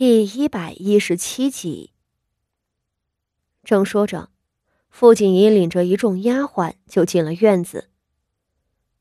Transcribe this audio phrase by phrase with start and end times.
[0.00, 1.90] 第一百一十七集。
[3.64, 4.28] 正说着，
[4.88, 7.88] 傅锦仪领着一众丫鬟就进了院子。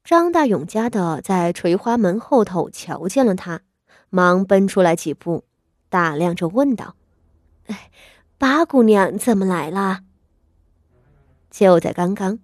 [0.04, 3.62] 张大勇家的在垂花门后头瞧见了他，
[4.10, 5.44] 忙奔出来几步，
[5.88, 6.96] 打量着问道
[7.68, 7.92] ：“哎，
[8.40, 10.00] 八姑娘怎么来了？”
[11.52, 12.40] 就在刚刚，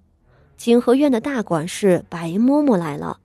[0.58, 3.20] 景和院的大管事白嬷嬷来了。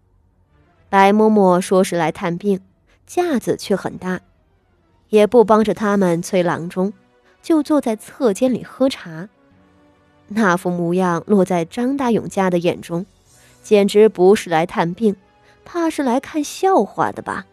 [0.89, 2.63] 白嬷嬷说是来探病，
[3.07, 4.23] 架子却很大。
[5.09, 6.93] 也不帮着他们催郎中，
[7.43, 9.29] 就坐在侧间里喝茶。
[10.29, 13.07] 那副模样落在张大勇家的眼中，
[13.63, 15.17] 简直不是来探病，
[15.65, 17.47] 怕是来看笑话的吧。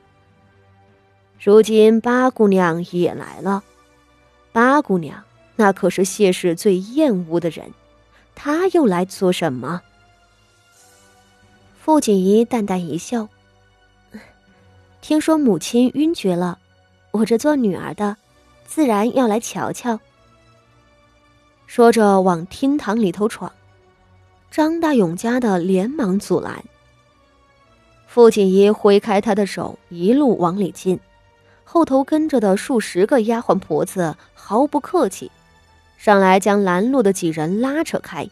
[1.41, 3.63] 如今八姑娘也来了，
[4.52, 5.24] 八姑娘
[5.55, 7.72] 那可是谢氏最厌恶的人，
[8.35, 9.82] 她又来做什么？
[11.80, 13.30] 傅锦仪淡淡一笑，
[14.99, 16.60] 听说母亲晕厥了。
[17.16, 18.18] 我这做女儿的，
[18.66, 19.98] 自然要来瞧瞧。
[21.66, 23.49] 说着，往厅堂里头闯。
[24.52, 26.62] 张大勇家的连忙阻拦。
[28.05, 30.99] 傅锦仪挥开他的手，一路往里进。
[31.63, 35.32] 后头跟着的数十个丫鬟婆子毫不客气，
[35.98, 38.27] 上来将拦路的几人拉扯开。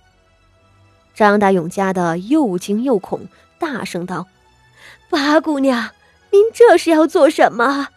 [1.13, 4.27] 张大勇家的又惊又恐，大声道
[5.09, 5.91] ：“八姑娘，
[6.31, 7.87] 您这是要做什么？”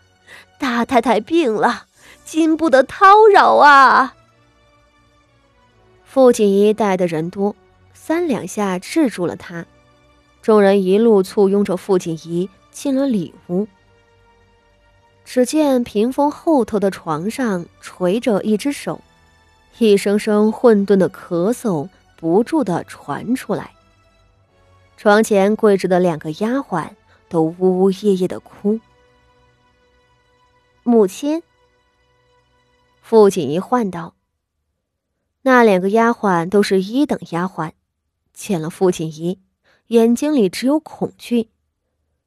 [0.59, 1.85] 大太太病了，
[2.25, 4.15] 经不得叨扰啊！
[6.05, 7.55] 傅锦仪带的人多，
[7.93, 9.67] 三两下制住了他。
[10.41, 13.67] 众人一路簇拥着傅锦仪进了里屋。
[15.25, 19.01] 只见屏风后头的床上垂着一只手，
[19.79, 23.73] 一声声混沌的咳嗽不住的传出来。
[24.97, 26.91] 床前跪着的两个丫鬟
[27.29, 28.79] 都呜呜咽咽的哭。
[30.89, 31.42] 母亲。
[33.03, 34.15] 傅锦仪唤道
[35.42, 37.73] ：“那两个丫鬟都是一等丫鬟，
[38.33, 39.41] 见了傅锦仪，
[39.89, 41.51] 眼睛里只有恐惧，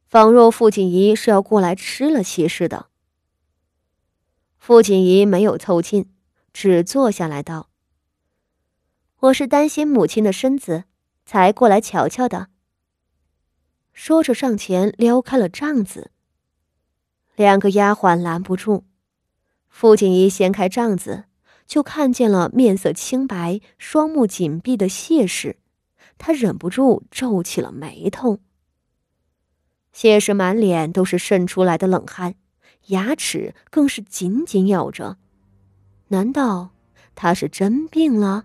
[0.04, 2.88] 仿若傅锦仪是要过来吃了些似的。”
[4.60, 6.12] 傅锦仪没有凑近，
[6.52, 7.70] 只坐下来道
[9.20, 10.84] ：“我是担心母亲的身子，
[11.24, 12.48] 才过来瞧瞧的。”
[13.94, 16.10] 说着，上前撩开了帐子。
[17.40, 18.84] 两个丫鬟拦不住，
[19.70, 21.24] 傅锦仪掀开帐子，
[21.66, 25.56] 就看见了面色清白、双目紧闭的谢氏，
[26.18, 28.40] 她忍不住皱起了眉头。
[29.90, 32.34] 谢氏满脸都是渗出来的冷汗，
[32.88, 35.16] 牙齿更是紧紧咬着，
[36.08, 36.72] 难道
[37.14, 38.44] 她是真病了？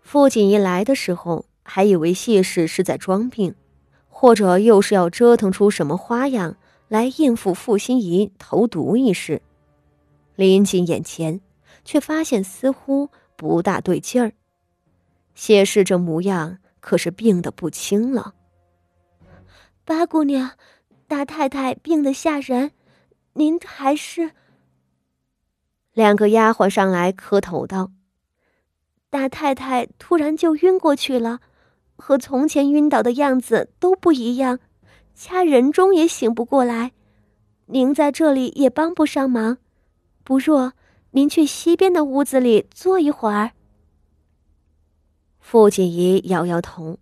[0.00, 3.54] 傅锦仪来的时候还以为谢氏是在装病，
[4.08, 6.56] 或者又是要折腾出什么花样。
[6.90, 9.40] 来应付傅心怡投毒一事，
[10.34, 11.40] 临近眼前，
[11.84, 14.32] 却发现似乎不大对劲儿。
[15.36, 18.34] 谢氏这模样可是病得不轻了。
[19.84, 20.50] 八姑娘，
[21.06, 22.72] 大太太病得吓人，
[23.34, 24.32] 您还是……
[25.92, 27.92] 两个丫鬟上来磕头道
[29.08, 31.38] ：“大太太突然就晕过去了，
[31.94, 34.58] 和从前晕倒的样子都不一样。”
[35.22, 36.92] 掐人中也醒不过来，
[37.66, 39.58] 您在这里也帮不上忙，
[40.24, 40.72] 不若
[41.10, 43.50] 您去西边的屋子里坐一会儿。
[45.38, 46.98] 傅锦仪摇摇头，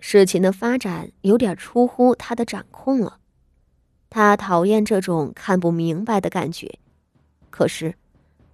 [0.00, 3.18] 事情的发展有点出乎他的掌控了，
[4.10, 6.80] 他讨厌这种看不明白的感觉。
[7.50, 7.94] 可是，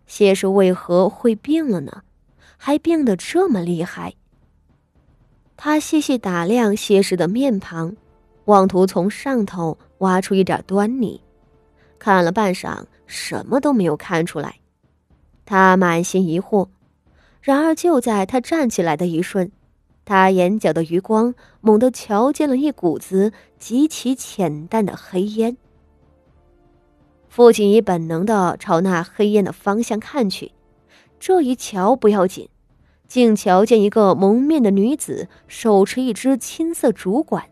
[0.07, 2.03] 谢氏为何会病了呢？
[2.59, 4.13] 还病得这么厉害？
[5.57, 7.97] 他细细打量谢氏的面庞。
[8.51, 11.23] 妄图从上头挖出一点端倪，
[12.01, 14.57] 看了半晌，什么都没有看出来。
[15.47, 16.69] 他满心疑惑。
[17.41, 19.53] 然而就在他站起来的一瞬，
[20.05, 25.57] 他眼角的余光猛地瞧见了一股子极其浅淡的黑烟。
[27.29, 30.51] 父亲以本能的朝那黑烟的方向看去，
[31.21, 32.49] 这一瞧不要紧，
[33.07, 37.50] 竟瞧见一个蒙面的女子手持一支青色竹管。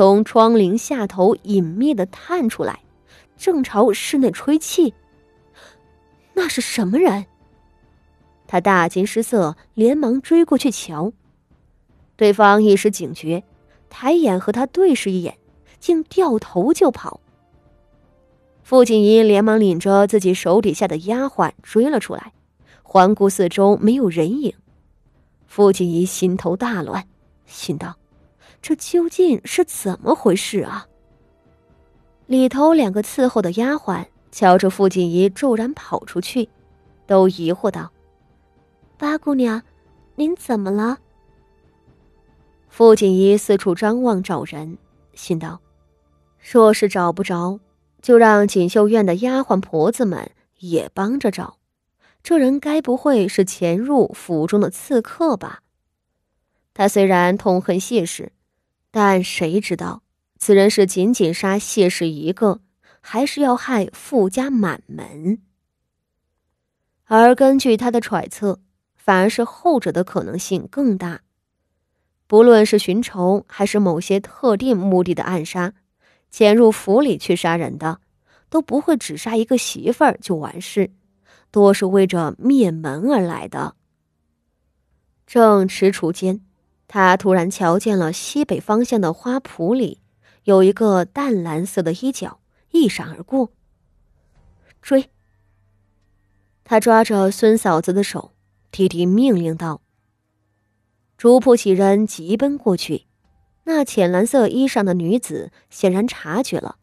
[0.00, 2.80] 从窗棂下头隐秘的探出来，
[3.36, 4.94] 正朝室内吹气。
[6.32, 7.26] 那是什么人？
[8.46, 11.12] 他大惊失色，连忙追过去瞧。
[12.16, 13.44] 对方一时警觉，
[13.90, 15.36] 抬眼和他对视一眼，
[15.78, 17.20] 竟掉头就跑。
[18.62, 22.32] 傅锦仪连忙领着自己手底下的丫鬟追了出来，
[22.82, 24.54] 环顾四周没有人影。
[25.46, 27.06] 傅锦仪心头大乱，
[27.44, 27.96] 心道。
[28.62, 30.86] 这究竟是怎么回事啊？
[32.26, 36.48] 里头两个伺候的丫鬟瞧着傅锦仪骤然跑出去，
[37.06, 37.90] 都疑惑道
[38.96, 39.62] ：“八姑娘，
[40.14, 40.98] 您怎么了？”
[42.68, 44.78] 傅锦仪四处张望找人，
[45.14, 45.60] 心道
[46.38, 47.58] ：“若是找不着，
[48.00, 51.56] 就让锦绣院的丫鬟婆子们也帮着找。
[52.22, 55.62] 这人该不会是潜入府中的刺客吧？”
[56.72, 58.30] 他虽然痛恨谢氏，
[58.90, 60.02] 但谁知道
[60.38, 62.60] 此人是仅仅杀谢氏一个，
[63.00, 65.38] 还是要害傅家满门？
[67.04, 68.60] 而根据他的揣测，
[68.94, 71.20] 反而是后者的可能性更大。
[72.26, 75.72] 不论是寻仇，还是某些特定目的的暗杀，
[76.30, 78.00] 潜入府里去杀人的，
[78.48, 80.90] 都不会只杀一个媳妇儿就完事，
[81.50, 83.74] 多是为着灭门而来的。
[85.26, 86.40] 正踟蹰间。
[86.92, 90.00] 他突然瞧见了西北方向的花圃里，
[90.42, 92.40] 有一个淡蓝色的衣角
[92.72, 93.52] 一闪而过。
[94.82, 95.08] 追！
[96.64, 98.32] 他抓着孙嫂子的手，
[98.72, 99.82] 低低命令道
[101.16, 103.06] ：“主仆几人急奔过去。”
[103.62, 106.74] 那浅蓝色衣裳的女子显然察觉了，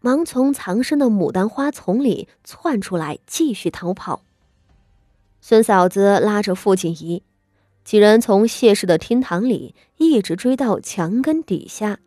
[0.00, 4.22] 忙从藏身的牡丹花丛里窜出来，继续逃跑。
[5.40, 7.22] 孙嫂子拉着傅锦仪。
[7.86, 12.00] 几人从谢氏的厅堂里一直追到墙根底下，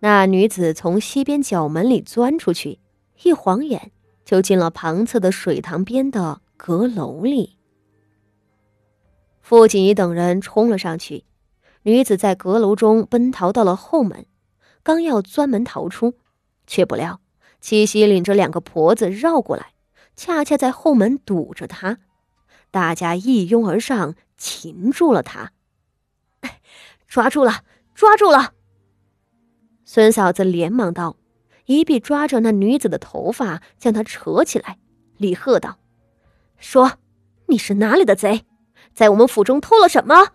[0.00, 2.80] 那女子从西边角门里钻出去，
[3.22, 3.92] 一晃眼
[4.24, 7.58] 就进了旁侧的水塘边的阁楼里。
[9.40, 11.22] 傅锦仪等人冲了上去，
[11.82, 14.26] 女子在阁楼中奔逃到了后门，
[14.82, 16.14] 刚要钻门逃出，
[16.66, 17.20] 却不料
[17.60, 19.74] 七夕领着两个婆子绕过来，
[20.16, 22.00] 恰恰在后门堵着她，
[22.70, 24.14] 大家一拥而上。
[24.40, 25.50] 擒住了他，
[27.08, 28.54] 抓住了，抓住了！
[29.84, 31.16] 孙嫂子连忙道，
[31.66, 34.78] 一臂抓着那女子的头发，将她扯起来，
[35.16, 35.80] 厉喝道
[36.56, 36.98] ：“说，
[37.46, 38.46] 你是哪里的贼，
[38.94, 40.28] 在我们府中偷了什么？”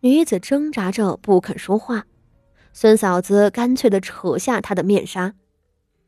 [0.00, 2.06] 女子挣扎着不肯说话，
[2.72, 5.34] 孙嫂子干脆的扯下她的面纱，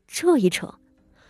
[0.07, 0.73] 这一扯，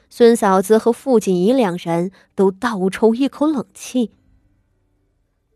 [0.10, 4.12] 孙嫂子和傅锦仪两人都倒抽一口冷气。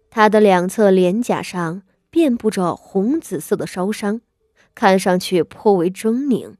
[0.10, 4.22] 他的两侧脸颊上遍布着红紫色的烧伤，
[4.76, 6.56] 看上去颇为狰狞。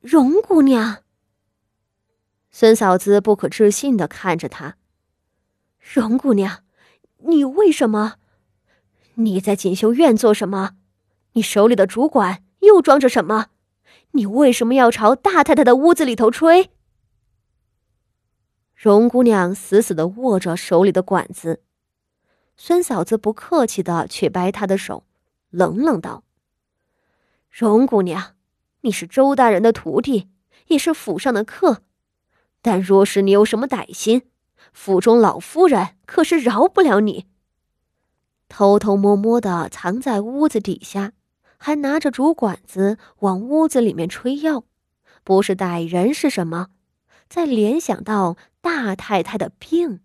[0.00, 0.98] 荣姑娘，
[2.50, 4.76] 孙嫂子不可置信的看着他。
[5.78, 6.62] 荣姑娘，
[7.18, 8.14] 你为什么？
[9.14, 10.76] 你在锦绣院做什么？
[11.32, 13.46] 你手里的竹管又装着什么？
[14.12, 16.70] 你为什么要朝大太太的屋子里头吹？
[18.74, 21.62] 荣姑娘死死的握着手里的管子，
[22.56, 25.04] 孙嫂子不客气的去掰她的手，
[25.50, 26.24] 冷冷道
[27.48, 28.34] ：“荣姑娘，
[28.80, 30.30] 你是周大人的徒弟，
[30.66, 31.82] 也是府上的客，
[32.60, 34.22] 但若是你有什么歹心，
[34.72, 37.26] 府中老夫人可是饶不了你。
[38.48, 41.12] 偷偷摸摸的藏在屋子底下，
[41.64, 44.64] 还拿着竹管子往屋子里面吹药，
[45.22, 46.70] 不是歹人是什么？”
[47.30, 50.00] 再联想到大太太的病。